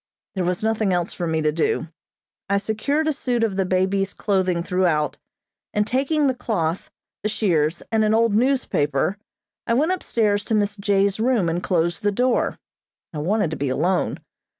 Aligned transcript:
There 0.33 0.43
was 0.43 0.63
nothing 0.63 0.91
else 0.91 1.13
for 1.13 1.27
me 1.27 1.41
to 1.43 1.51
do. 1.51 1.89
I 2.49 2.57
secured 2.57 3.07
a 3.07 3.13
suit 3.13 3.43
of 3.43 3.55
the 3.55 3.65
baby's 3.67 4.15
clothing 4.15 4.63
throughout, 4.63 5.17
and, 5.75 5.85
taking 5.85 6.25
the 6.25 6.33
cloth, 6.33 6.89
the 7.21 7.29
shears, 7.29 7.83
and 7.91 8.03
an 8.03 8.15
old 8.15 8.33
newspaper, 8.33 9.19
I 9.67 9.75
went 9.75 9.91
upstairs 9.91 10.43
to 10.45 10.55
Miss 10.55 10.75
J.'s 10.75 11.19
room 11.19 11.49
and 11.49 11.61
closed 11.61 12.01
the 12.01 12.11
door. 12.11 12.57
I 13.13 13.19
wanted 13.19 13.51
to 13.51 13.57
be 13.57 13.69
alone. 13.69 14.17